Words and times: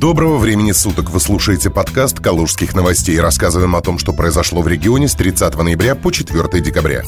Доброго 0.00 0.38
времени 0.38 0.72
суток! 0.72 1.10
Вы 1.10 1.20
слушаете 1.20 1.68
подкаст 1.68 2.20
«Калужских 2.20 2.74
новостей». 2.74 3.20
Рассказываем 3.20 3.76
о 3.76 3.82
том, 3.82 3.98
что 3.98 4.14
произошло 4.14 4.62
в 4.62 4.68
регионе 4.68 5.08
с 5.08 5.14
30 5.14 5.54
ноября 5.56 5.94
по 5.94 6.10
4 6.10 6.58
декабря. 6.62 7.02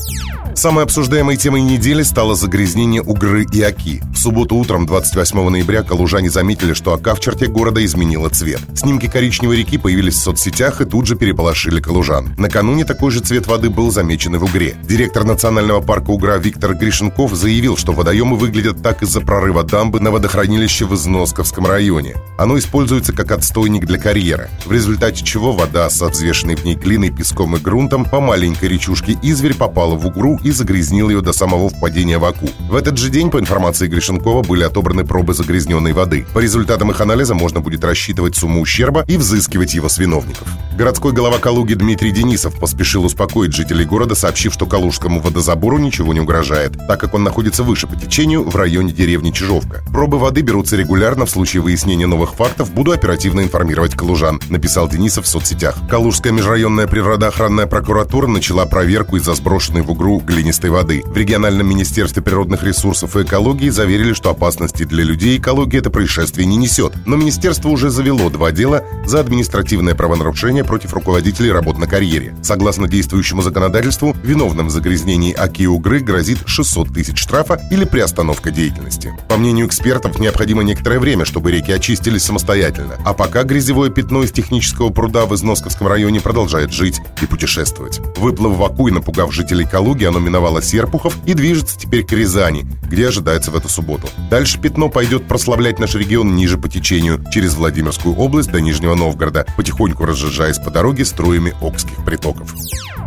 Самой 0.55 0.85
обсуждаемой 0.85 1.39
темой 1.39 1.63
недели 1.63 2.03
стало 2.03 2.35
загрязнение 2.35 3.01
Угры 3.01 3.47
и 3.51 3.63
Оки. 3.63 4.03
В 4.13 4.19
субботу 4.19 4.57
утром 4.57 4.85
28 4.85 5.49
ноября 5.49 5.83
калужане 5.83 6.29
заметили, 6.29 6.75
что 6.75 6.93
Ока 6.93 7.15
в 7.15 7.21
черте 7.21 7.47
города 7.47 7.83
изменила 7.83 8.29
цвет. 8.29 8.61
Снимки 8.75 9.09
коричневой 9.09 9.57
реки 9.57 9.79
появились 9.79 10.17
в 10.17 10.23
соцсетях 10.23 10.83
и 10.83 10.85
тут 10.85 11.07
же 11.07 11.17
переполошили 11.17 11.81
калужан. 11.81 12.35
Накануне 12.37 12.85
такой 12.85 13.11
же 13.11 13.21
цвет 13.21 13.47
воды 13.47 13.71
был 13.71 13.91
замечен 13.91 14.35
и 14.35 14.39
в 14.39 14.45
Угре. 14.45 14.77
Директор 14.83 15.25
национального 15.25 15.81
парка 15.81 16.11
Угра 16.11 16.37
Виктор 16.37 16.75
Гришенков 16.75 17.33
заявил, 17.33 17.79
что 17.79 17.93
водоемы 17.93 18.37
выглядят 18.37 18.83
так 18.83 19.03
из-за 19.03 19.23
прорыва 19.23 19.63
дамбы 19.63 20.01
на 20.01 20.11
водохранилище 20.11 20.85
в 20.85 20.95
Износковском 20.95 21.67
районе. 21.67 22.17
Оно 22.37 22.59
используется 22.59 22.82
как 23.15 23.31
отстойник 23.33 23.87
для 23.87 23.99
карьера, 23.99 24.49
в 24.65 24.73
результате 24.73 25.25
чего 25.25 25.53
вода 25.53 25.89
со 25.91 26.09
взвешенной 26.09 26.57
в 26.57 26.65
ней 26.65 26.75
глиной, 26.75 27.11
песком 27.11 27.57
и 27.57 27.61
грунтом 27.61 28.05
по 28.05 28.21
маленькой 28.21 28.69
речушке 28.69 29.17
Изверь 29.23 29.55
попала 29.55 29.95
в 29.95 30.07
Угру 30.07 30.41
и 30.43 30.51
загрязнил 30.51 31.09
ее 31.11 31.21
до 31.21 31.33
самого 31.33 31.71
впадения 31.71 32.19
в 32.19 32.25
Аку. 32.25 32.49
В 32.69 32.75
этот 32.75 32.99
же 32.99 33.11
день, 33.11 33.31
по 33.31 33.39
информации 33.39 33.87
Гришенкова, 33.87 34.43
были 34.43 34.65
отобраны 34.65 35.05
пробы 35.05 35.35
загрязненной 35.35 35.93
воды. 35.93 36.27
По 36.35 36.41
результатам 36.41 36.91
их 36.91 37.01
анализа 37.01 37.35
можно 37.35 37.61
будет 37.61 37.85
рассчитывать 37.85 38.37
сумму 38.37 38.61
ущерба 38.61 39.05
и 39.07 39.17
взыскивать 39.17 39.75
его 39.75 39.89
с 39.89 39.99
виновников. 39.99 40.49
Городской 40.77 41.13
глава 41.13 41.39
Калуги 41.39 41.75
Дмитрий 41.75 42.11
Денисов 42.11 42.59
поспешил 42.59 43.05
успокоить 43.05 43.55
жителей 43.55 43.85
города, 43.85 44.15
сообщив, 44.15 44.53
что 44.53 44.67
Калужскому 44.67 45.21
водозабору 45.21 45.79
ничего 45.79 46.13
не 46.13 46.21
угрожает, 46.21 46.77
так 46.89 47.01
как 47.01 47.15
он 47.15 47.23
находится 47.23 47.63
выше 47.63 47.87
по 47.87 47.95
течению 47.95 48.43
в 48.43 48.57
районе 48.57 48.93
деревни 48.93 49.31
Чижовка. 49.31 49.83
Пробы 49.93 50.19
воды 50.19 50.41
берутся 50.41 50.77
регулярно. 50.77 51.27
В 51.27 51.31
случае 51.31 51.63
выяснения 51.63 52.07
новых 52.07 52.35
фактов 52.35 52.72
буду 52.73 52.93
оперативно 52.93 53.41
информировать 53.41 53.95
калужан, 53.95 54.41
написал 54.49 54.89
Денисов 54.89 55.27
в 55.27 55.29
соцсетях. 55.29 55.77
Калужская 55.89 56.33
межрайонная 56.33 56.87
природоохранная 56.87 57.67
прокуратура 57.67 58.27
начала 58.27 58.65
проверку 58.67 59.17
из-за 59.17 59.35
сброшенной 59.35 59.83
в 59.83 59.91
угру 59.91 60.21
глинистой 60.21 60.71
воды. 60.71 61.03
В 61.05 61.17
региональном 61.17 61.69
министерстве 61.69 62.23
природных 62.23 62.63
ресурсов 62.63 63.17
и 63.17 63.23
экологии 63.23 63.69
заверили, 63.69 64.13
что 64.13 64.31
опасности 64.31 64.85
для 64.85 65.05
людей 65.05 65.37
и 65.37 65.39
экологии 65.39 65.79
это 65.79 65.91
происшествие 65.91 66.47
не 66.47 66.57
несет. 66.57 66.95
Но 67.07 67.17
министерство 67.17 67.69
уже 67.69 67.91
завело 67.91 68.31
два 68.31 68.53
дела 68.53 68.85
за 69.05 69.21
административное 69.21 69.95
правонарушение 69.95 70.65
против 70.65 70.95
руководителей 70.95 71.53
работ 71.53 71.79
на 71.79 71.87
карьере. 71.87 72.35
Согласно 72.43 72.89
действующему 72.89 73.43
законодательству, 73.43 74.17
виновным 74.23 74.69
в 74.69 74.71
загрязнении 74.71 75.35
Оки 75.35 75.63
и 75.63 75.67
Угры 75.67 76.01
грозит 76.01 76.39
600 76.47 76.95
тысяч 76.95 77.19
штрафа 77.19 77.61
или 77.71 77.85
приостановка 77.85 78.51
деятельности. 78.51 79.13
По 79.29 79.37
мнению 79.37 79.67
экспертов, 79.67 80.19
необходимо 80.19 80.63
некоторое 80.63 80.99
время, 80.99 81.25
чтобы 81.25 81.53
реки 81.53 81.73
очистились 81.73 82.25
самостоятельно. 82.25 82.62
А 83.05 83.13
пока 83.13 83.43
грязевое 83.43 83.91
пятно 83.91 84.23
из 84.23 84.31
технического 84.31 84.91
пруда 84.91 85.27
в 85.27 85.35
Износковском 85.35 85.89
районе 85.89 86.21
продолжает 86.21 86.73
жить 86.73 87.01
и 87.21 87.27
путешествовать. 87.27 88.01
Выплыв 88.17 88.57
в 88.57 88.63
Аку 88.63 88.89
и 88.89 88.93
напугав 88.93 89.33
жителей 89.33 89.67
Калуги, 89.67 90.05
оно 90.05 90.21
миновало 90.21 90.63
Серпухов 90.63 91.17
и 91.27 91.35
движется 91.35 91.79
теперь 91.79 92.05
к 92.05 92.13
Рязани, 92.13 92.65
где 92.89 93.09
ожидается 93.09 93.51
в 93.51 93.57
эту 93.57 93.69
субботу. 93.69 94.09
Дальше 94.31 94.61
пятно 94.61 94.89
пойдет 94.89 95.27
прославлять 95.27 95.79
наш 95.81 95.95
регион 95.95 96.37
ниже 96.37 96.57
по 96.57 96.69
течению, 96.69 97.25
через 97.33 97.55
Владимирскую 97.55 98.15
область 98.17 98.53
до 98.53 98.61
Нижнего 98.61 98.95
Новгорода, 98.95 99.45
потихоньку 99.57 100.05
разжижаясь 100.05 100.59
по 100.59 100.71
дороге 100.71 101.05
струями 101.05 101.55
Окских 101.61 102.05
притоков. 102.05 102.55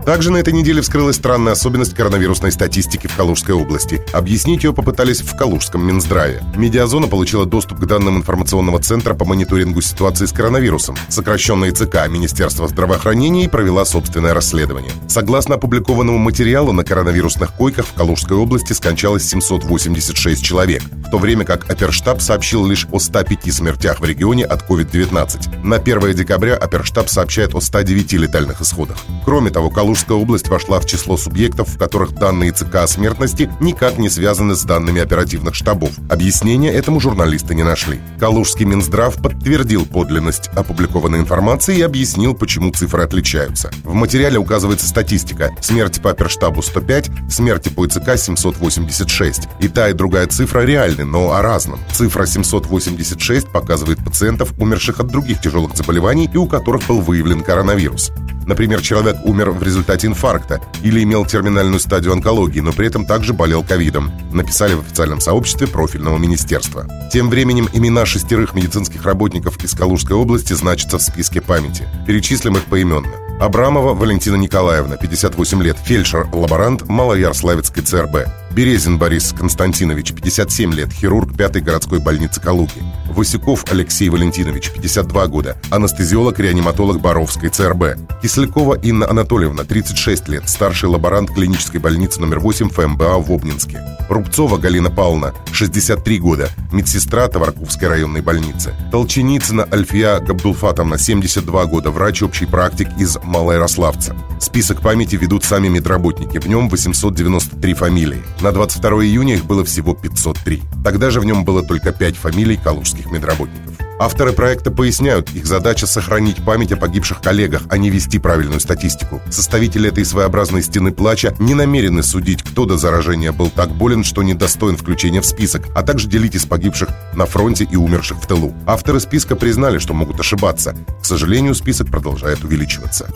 Также 0.05 0.31
на 0.31 0.37
этой 0.37 0.53
неделе 0.53 0.81
вскрылась 0.81 1.15
странная 1.15 1.53
особенность 1.53 1.95
коронавирусной 1.95 2.51
статистики 2.51 3.07
в 3.07 3.15
Калужской 3.15 3.55
области. 3.55 4.03
Объяснить 4.13 4.63
ее 4.63 4.71
попытались 4.71 5.21
в 5.21 5.35
Калужском 5.35 5.85
Минздраве. 5.85 6.43
Медиазона 6.55 7.07
получила 7.07 7.47
доступ 7.47 7.79
к 7.79 7.85
данным 7.85 8.17
информационного 8.17 8.79
центра 8.79 9.15
по 9.15 9.25
мониторингу 9.25 9.44
ситуации 9.81 10.25
с 10.25 10.31
коронавирусом. 10.31 10.95
Сокращенная 11.09 11.71
ЦК 11.71 12.07
Министерства 12.09 12.67
здравоохранения 12.67 13.47
провела 13.49 13.85
собственное 13.85 14.33
расследование. 14.33 14.91
Согласно 15.07 15.55
опубликованному 15.55 16.17
материалу, 16.17 16.71
на 16.71 16.83
коронавирусных 16.83 17.53
койках 17.53 17.85
в 17.85 17.93
Калужской 17.93 18.37
области 18.37 18.73
скончалось 18.73 19.27
786 19.27 20.43
человек, 20.43 20.81
в 21.05 21.09
то 21.09 21.17
время 21.17 21.45
как 21.45 21.69
оперштаб 21.69 22.21
сообщил 22.21 22.65
лишь 22.65 22.87
о 22.91 22.99
105 22.99 23.53
смертях 23.53 23.99
в 23.99 24.05
регионе 24.05 24.45
от 24.45 24.67
COVID-19. 24.67 25.63
На 25.63 25.77
1 25.77 26.13
декабря 26.13 26.55
оперштаб 26.55 27.09
сообщает 27.09 27.53
о 27.53 27.61
109 27.61 28.13
летальных 28.13 28.61
исходах. 28.61 28.97
Кроме 29.23 29.51
того, 29.51 29.69
Калужская 29.69 30.17
область 30.17 30.47
вошла 30.47 30.79
в 30.79 30.85
число 30.85 31.17
субъектов, 31.17 31.69
в 31.69 31.77
которых 31.77 32.13
данные 32.13 32.51
ЦК 32.51 32.75
о 32.75 32.87
смертности 32.87 33.49
никак 33.59 33.97
не 33.97 34.09
связаны 34.09 34.55
с 34.55 34.63
данными 34.63 35.01
оперативных 35.01 35.55
штабов. 35.55 35.91
Объяснения 36.09 36.71
этому 36.71 36.99
журналисты 36.99 37.55
не 37.55 37.63
нашли. 37.63 37.99
Калужский 38.19 38.65
Минздрав 38.65 39.15
подтвердил 39.21 39.85
подлинность 39.85 40.49
опубликованной 40.55 41.19
информации 41.19 41.77
и 41.77 41.81
объяснил, 41.81 42.33
почему 42.33 42.71
цифры 42.71 43.03
отличаются. 43.03 43.71
В 43.83 43.93
материале 43.93 44.37
указывается 44.37 44.87
статистика. 44.87 45.51
Смерти 45.61 45.99
по 45.99 46.11
оперштабу 46.11 46.61
105, 46.61 47.09
смерти 47.29 47.69
по 47.69 47.85
ИЦК 47.85 48.17
786. 48.17 49.43
И 49.59 49.67
та, 49.67 49.89
и 49.89 49.93
другая 49.93 50.27
цифра 50.27 50.61
реальны, 50.95 51.05
но 51.05 51.33
о 51.33 51.41
разном. 51.41 51.79
Цифра 51.91 52.25
786 52.25 53.47
показывает 53.47 54.03
пациентов, 54.03 54.53
умерших 54.57 54.99
от 54.99 55.07
других 55.07 55.41
тяжелых 55.41 55.75
заболеваний 55.75 56.29
и 56.31 56.37
у 56.37 56.47
которых 56.47 56.87
был 56.87 57.01
выявлен 57.01 57.41
коронавирус. 57.41 58.11
Например, 58.47 58.81
человек 58.81 59.17
умер 59.23 59.51
в 59.51 59.63
результате 59.63 60.07
инфаркта 60.07 60.61
или 60.83 61.01
имел 61.01 61.25
терминальную 61.25 61.79
стадию 61.79 62.13
онкологии, 62.13 62.59
но 62.59 62.73
при 62.73 62.87
этом 62.87 63.05
также 63.05 63.33
болел 63.33 63.63
ковидом, 63.63 64.11
написали 64.31 64.75
в 64.75 64.81
официальном 64.81 65.19
сообществе 65.19 65.67
профильного 65.67 66.17
министерства. 66.19 66.87
Тем 67.11 67.29
временем 67.29 67.67
имена 67.73 68.05
шестерых 68.05 68.53
медицинских 68.53 69.03
работников 69.03 69.63
из 69.63 69.73
Калужской 69.73 70.15
области 70.15 70.53
значатся 70.53 70.99
в 70.99 71.01
списке 71.01 71.41
памяти. 71.41 71.87
Перечислим 72.05 72.55
их 72.55 72.65
поименно. 72.65 73.24
Абрамова 73.39 73.93
Валентина 73.93 74.35
Николаевна, 74.37 74.95
58 74.95 75.61
лет, 75.61 75.77
фельдшер-лаборант 75.83 76.87
Малоярославецкой 76.87 77.83
ЦРБ. 77.83 78.27
Березин 78.51 78.97
Борис 78.97 79.33
Константинович, 79.37 80.13
57 80.13 80.73
лет, 80.73 80.89
хирург 80.93 81.33
5-й 81.33 81.59
городской 81.59 81.99
больницы 81.99 82.39
Калуги. 82.39 82.81
Васюков 83.09 83.65
Алексей 83.69 84.07
Валентинович, 84.07 84.71
52 84.71 85.27
года, 85.27 85.57
анестезиолог-реаниматолог 85.69 87.01
Боровской 87.01 87.49
ЦРБ. 87.49 88.21
Кислякова 88.21 88.75
Инна 88.75 89.09
Анатольевна, 89.09 89.65
36 89.65 90.29
лет, 90.29 90.47
старший 90.47 90.87
лаборант 90.87 91.31
клинической 91.31 91.81
больницы 91.81 92.21
номер 92.21 92.39
8 92.39 92.69
ФМБА 92.69 93.19
в 93.19 93.31
Обнинске. 93.33 93.81
Рубцова 94.07 94.57
Галина 94.57 94.89
Павловна, 94.89 95.33
63 95.51 96.19
года, 96.19 96.49
медсестра 96.71 97.27
Товарковской 97.27 97.89
районной 97.89 98.21
больницы. 98.21 98.73
Толченицына 98.91 99.67
Альфия 99.69 100.19
Габдулфатовна, 100.19 100.97
72 100.97 101.65
года, 101.65 101.91
врач 101.91 102.23
общей 102.23 102.45
практик 102.45 102.87
из 102.97 103.17
Малоярославца. 103.25 104.15
Список 104.39 104.81
памяти 104.81 105.15
ведут 105.15 105.43
сами 105.43 105.67
медработники, 105.67 106.37
в 106.37 106.47
нем 106.47 106.69
893 106.69 107.73
фамилии. 107.73 108.23
На 108.41 108.51
22 108.51 109.05
июня 109.05 109.35
их 109.35 109.45
было 109.45 109.63
всего 109.65 109.93
503. 109.93 110.61
Тогда 110.83 111.09
же 111.09 111.19
в 111.19 111.25
нем 111.25 111.43
было 111.43 111.63
только 111.63 111.91
5 111.91 112.15
фамилий 112.15 112.57
калужских 112.57 113.11
медработников. 113.11 113.84
Авторы 113.97 114.33
проекта 114.33 114.71
поясняют, 114.71 115.29
их 115.31 115.45
задача 115.45 115.87
сохранить 115.87 116.43
память 116.43 116.73
о 116.73 116.77
погибших 116.77 117.21
коллегах, 117.21 117.61
а 117.69 117.77
не 117.77 117.89
вести 117.89 118.19
правильную 118.19 118.59
статистику. 118.59 119.21
Составители 119.29 119.87
этой 119.87 120.03
своеобразной 120.03 120.63
стены 120.63 120.91
плача 120.91 121.33
не 121.39 121.53
намерены 121.53 122.03
судить, 122.03 122.43
кто 122.43 122.65
до 122.65 122.77
заражения 122.77 123.31
был 123.31 123.49
так 123.49 123.69
болен, 123.69 124.03
что 124.03 124.21
недостоин 124.21 124.75
включения 124.75 125.21
в 125.21 125.25
список, 125.25 125.67
а 125.73 125.81
также 125.81 126.09
делить 126.09 126.35
из 126.35 126.45
погибших 126.45 126.89
на 127.13 127.25
фронте 127.25 127.65
и 127.69 127.77
умерших 127.77 128.21
в 128.21 128.27
тылу. 128.27 128.53
Авторы 128.65 128.99
списка 128.99 129.37
признали, 129.37 129.79
что 129.79 129.93
могут 129.93 130.19
ошибаться. 130.19 130.75
К 131.01 131.05
сожалению, 131.05 131.55
список 131.55 131.87
продолжает 131.87 132.43
увеличиваться. 132.43 133.09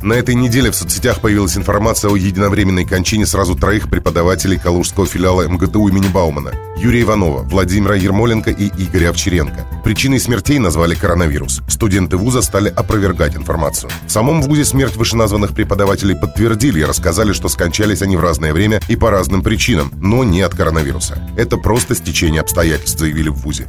На 0.00 0.14
этой 0.14 0.34
неделе 0.34 0.70
в 0.70 0.74
соцсетях 0.74 1.20
появилась 1.20 1.56
информация 1.56 2.10
о 2.10 2.16
единовременной 2.16 2.86
кончине 2.86 3.26
сразу 3.26 3.54
троих 3.54 3.88
преподавателей 3.88 4.58
Калужского 4.58 5.06
филиала 5.06 5.46
МГТУ 5.46 5.88
имени 5.88 6.08
Баумана– 6.08 6.52
Юрия 6.82 7.02
Иванова, 7.02 7.42
Владимира 7.42 7.94
Ермоленко 7.94 8.50
и 8.50 8.66
Игоря 8.66 9.10
Овчаренко. 9.10 9.66
Причиной 9.84 10.18
смертей 10.18 10.58
назвали 10.58 10.96
коронавирус. 10.96 11.60
Студенты 11.68 12.16
вуза 12.16 12.42
стали 12.42 12.70
опровергать 12.70 13.36
информацию. 13.36 13.88
В 14.08 14.10
самом 14.10 14.42
вузе 14.42 14.64
смерть 14.64 14.96
вышеназванных 14.96 15.54
преподавателей 15.54 16.16
подтвердили 16.16 16.80
и 16.80 16.84
рассказали, 16.84 17.32
что 17.32 17.48
скончались 17.48 18.02
они 18.02 18.16
в 18.16 18.20
разное 18.20 18.52
время 18.52 18.80
и 18.88 18.96
по 18.96 19.12
разным 19.12 19.42
причинам, 19.42 19.92
но 19.94 20.24
не 20.24 20.40
от 20.40 20.56
коронавируса. 20.56 21.22
Это 21.36 21.56
просто 21.56 21.94
стечение 21.94 22.40
обстоятельств, 22.40 22.98
заявили 22.98 23.28
в 23.28 23.36
вузе. 23.36 23.68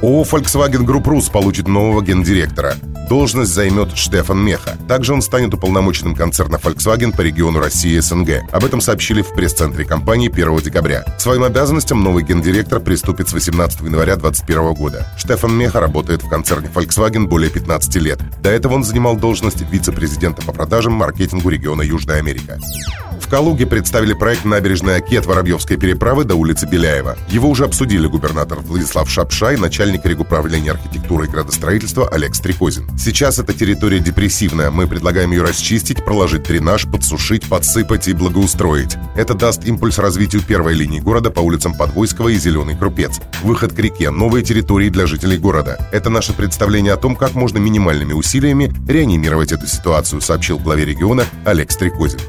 ООО 0.00 0.22
Volkswagen 0.22 0.84
Group 0.84 1.06
Rus 1.06 1.32
получит 1.32 1.66
нового 1.66 2.02
гендиректора. 2.02 2.76
Должность 3.08 3.52
займет 3.52 3.96
Штефан 3.96 4.38
Меха. 4.42 4.78
Также 4.88 5.12
он 5.12 5.22
станет 5.22 5.52
уполномоченным 5.52 6.14
концерна 6.14 6.56
Volkswagen 6.56 7.14
по 7.14 7.20
региону 7.20 7.58
России 7.58 7.96
и 7.96 8.00
СНГ. 8.00 8.44
Об 8.50 8.64
этом 8.64 8.80
сообщили 8.80 9.22
в 9.22 9.34
пресс-центре 9.34 9.84
компании 9.84 10.30
1 10.30 10.58
декабря. 10.58 11.02
К 11.02 11.20
своим 11.20 11.42
обязанностям 11.42 12.02
новый 12.02 12.22
гендиректор 12.22 12.43
приступит 12.80 13.28
с 13.28 13.32
18 13.32 13.80
января 13.80 14.16
2021 14.16 14.74
года. 14.74 15.06
Штефан 15.16 15.56
Меха 15.56 15.80
работает 15.80 16.22
в 16.22 16.28
концерне 16.28 16.68
Volkswagen 16.74 17.26
более 17.26 17.50
15 17.50 17.96
лет. 17.96 18.20
До 18.42 18.50
этого 18.50 18.74
он 18.74 18.84
занимал 18.84 19.16
должность 19.16 19.62
вице-президента 19.62 20.42
по 20.42 20.52
продажам 20.52 20.92
маркетингу 20.92 21.48
региона 21.48 21.80
Южная 21.80 22.18
Америка. 22.18 22.58
В 23.20 23.28
Калуге 23.28 23.66
представили 23.66 24.12
проект 24.12 24.44
«Набережная 24.44 24.98
Оки» 24.98 25.16
от 25.16 25.26
Воробьевской 25.26 25.76
переправы 25.76 26.24
до 26.24 26.34
улицы 26.34 26.66
Беляева. 26.66 27.16
Его 27.28 27.48
уже 27.48 27.64
обсудили 27.64 28.06
губернатор 28.06 28.60
Владислав 28.60 29.10
Шапша 29.10 29.52
и 29.52 29.56
начальник 29.56 30.04
регуправления 30.04 30.72
архитектуры 30.72 31.26
и 31.26 31.30
градостроительства 31.30 32.08
Олег 32.08 32.34
Стрекозин. 32.34 32.86
Сейчас 32.98 33.38
эта 33.38 33.52
территория 33.52 34.00
депрессивная. 34.00 34.70
Мы 34.70 34.86
предлагаем 34.86 35.32
ее 35.32 35.42
расчистить, 35.42 36.04
проложить 36.04 36.44
дренаж, 36.44 36.86
подсушить, 36.86 37.48
подсыпать 37.48 38.08
и 38.08 38.12
благоустроить. 38.12 38.96
Это 39.16 39.34
даст 39.34 39.64
импульс 39.64 39.98
развитию 39.98 40.42
первой 40.42 40.74
линии 40.74 41.00
города 41.00 41.30
по 41.30 41.40
улицам 41.40 41.74
Подвойского 41.74 42.28
и 42.28 42.36
Зеленый 42.36 42.76
Крупец. 42.76 43.20
Выход 43.42 43.72
к 43.72 43.78
реке, 43.78 44.10
новые 44.10 44.44
территории 44.44 44.90
для 44.90 45.06
жителей 45.06 45.38
города. 45.38 45.88
Это 45.92 46.10
наше 46.10 46.32
представление 46.32 46.92
о 46.92 46.98
том, 46.98 47.16
как 47.16 47.34
можно 47.34 47.58
минимальными 47.58 48.12
усилиями 48.12 48.72
реанимировать 48.88 49.52
эту 49.52 49.66
ситуацию, 49.66 50.20
сообщил 50.20 50.58
главе 50.58 50.84
региона 50.84 51.24
Олег 51.44 51.70
Стрекозин. 51.70 52.20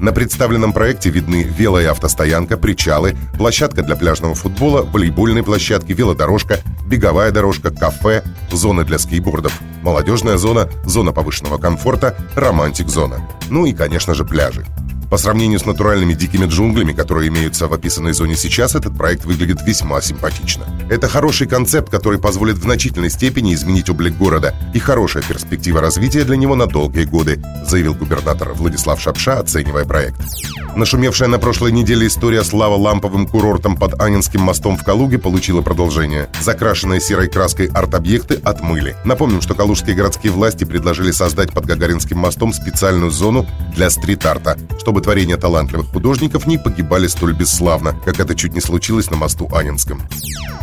На 0.00 0.12
представленном 0.12 0.72
проекте 0.72 1.10
видны 1.10 1.42
вело- 1.42 1.82
и 1.82 1.84
автостоянка, 1.84 2.56
причалы, 2.56 3.18
площадка 3.36 3.82
для 3.82 3.96
пляжного 3.96 4.34
футбола, 4.34 4.80
волейбольные 4.80 5.44
площадки, 5.44 5.92
велодорожка, 5.92 6.60
беговая 6.86 7.30
дорожка, 7.32 7.70
кафе, 7.70 8.24
зоны 8.50 8.84
для 8.84 8.98
скейтбордов, 8.98 9.60
молодежная 9.82 10.38
зона, 10.38 10.70
зона 10.86 11.12
повышенного 11.12 11.58
комфорта, 11.58 12.16
романтик-зона. 12.34 13.28
Ну 13.50 13.66
и, 13.66 13.74
конечно 13.74 14.14
же, 14.14 14.24
пляжи. 14.24 14.64
По 15.10 15.18
сравнению 15.18 15.58
с 15.58 15.66
натуральными 15.66 16.14
дикими 16.14 16.46
джунглями, 16.46 16.92
которые 16.92 17.28
имеются 17.28 17.66
в 17.66 17.72
описанной 17.72 18.12
зоне 18.12 18.36
сейчас, 18.36 18.76
этот 18.76 18.96
проект 18.96 19.24
выглядит 19.24 19.60
весьма 19.66 20.00
симпатично. 20.00 20.64
Это 20.88 21.08
хороший 21.08 21.48
концепт, 21.48 21.90
который 21.90 22.20
позволит 22.20 22.58
в 22.58 22.62
значительной 22.62 23.10
степени 23.10 23.52
изменить 23.52 23.90
облик 23.90 24.16
города 24.16 24.54
и 24.72 24.78
хорошая 24.78 25.24
перспектива 25.24 25.80
развития 25.80 26.22
для 26.22 26.36
него 26.36 26.54
на 26.54 26.66
долгие 26.66 27.04
годы, 27.06 27.42
заявил 27.66 27.94
губернатор 27.94 28.52
Владислав 28.52 29.00
Шапша, 29.00 29.40
оценивая 29.40 29.84
проект. 29.84 30.20
Нашумевшая 30.76 31.28
на 31.28 31.40
прошлой 31.40 31.72
неделе 31.72 32.06
история 32.06 32.44
с 32.44 32.52
лава-ламповым 32.52 33.26
курортом 33.26 33.76
под 33.76 34.00
Анинским 34.00 34.40
мостом 34.40 34.76
в 34.76 34.84
Калуге 34.84 35.18
получила 35.18 35.62
продолжение. 35.62 36.28
Закрашенные 36.40 37.00
серой 37.00 37.28
краской 37.28 37.66
арт-объекты 37.66 38.40
отмыли. 38.44 38.96
Напомним, 39.04 39.40
что 39.40 39.54
калужские 39.54 39.96
городские 39.96 40.32
власти 40.32 40.62
предложили 40.62 41.10
создать 41.10 41.52
под 41.52 41.66
Гагаринским 41.66 42.16
мостом 42.16 42.52
специальную 42.52 43.10
зону 43.10 43.46
для 43.74 43.90
стрит-арта, 43.90 44.56
чтобы 44.78 44.99
творения 45.00 45.36
талантливых 45.36 45.88
художников 45.88 46.46
не 46.46 46.58
погибали 46.58 47.06
столь 47.06 47.34
бесславно, 47.34 47.94
как 48.04 48.20
это 48.20 48.34
чуть 48.34 48.54
не 48.54 48.60
случилось 48.60 49.10
на 49.10 49.16
мосту 49.16 49.48
Анинском. 49.52 50.02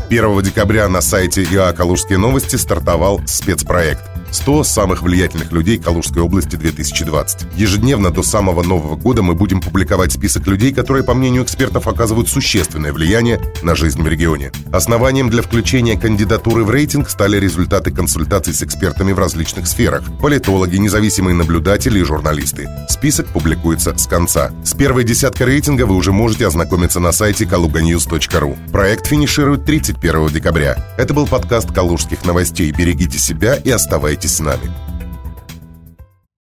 1 0.10 0.42
декабря 0.42 0.88
на 0.88 1.02
сайте 1.02 1.44
ИА 1.44 1.74
«Калужские 1.74 2.18
новости» 2.18 2.56
стартовал 2.56 3.22
спецпроект– 3.26 4.02
100 4.32 4.64
самых 4.64 5.02
влиятельных 5.02 5.52
людей 5.52 5.78
Калужской 5.78 6.22
области 6.22 6.56
2020. 6.56 7.48
Ежедневно 7.56 8.12
до 8.12 8.24
самого 8.24 8.64
Нового 8.64 8.96
года 8.96 9.22
мы 9.22 9.34
будем 9.34 9.62
публиковать 9.62 10.12
список 10.12 10.48
людей, 10.48 10.74
которые, 10.74 11.04
по 11.04 11.14
мнению 11.14 11.44
экспертов, 11.44 11.88
оказывают 11.88 12.30
существенное 12.30 12.94
влияние 12.94 13.40
на 13.62 13.76
жизнь 13.76 14.02
в 14.02 14.08
регионе. 14.08 14.52
Основанием 14.72 15.30
для 15.30 15.42
включения 15.42 15.98
кандидатуры 15.98 16.64
в 16.64 16.70
рейтинг 16.70 17.10
стали 17.10 17.40
результаты 17.40 17.92
консультаций 17.92 18.54
с 18.54 18.64
экспертами 18.64 19.14
в 19.14 19.20
различных 19.20 19.68
сферах– 19.68 20.04
политологи, 20.22 20.76
независимые 20.78 21.36
наблюдатели 21.36 22.00
и 22.00 22.04
журналисты. 22.04 22.70
Список 22.90 23.28
публикуется 23.28 23.98
с 23.98 24.08
конца. 24.08 24.52
С 24.64 24.74
первой 24.74 25.04
десяткой 25.04 25.48
рейтинга 25.48 25.86
вы 25.86 25.96
уже 25.96 26.12
можете 26.12 26.48
ознакомиться 26.48 27.00
на 27.00 27.12
сайте 27.12 27.46
kaluganews.ru. 27.46 28.72
Проект 28.72 29.08
финиширует 29.08 29.66
31 29.66 30.28
декабря. 30.28 30.78
Это 30.98 31.14
был 31.14 31.28
подкаст 31.28 31.72
«Калужских 31.72 32.26
новостей». 32.26 32.72
Берегите 32.72 33.18
себя 33.18 33.56
и 33.56 33.70
оставайтесь 33.70 34.17
Оставайтесь 34.18 34.36
с 34.36 34.40
нами. 34.40 34.97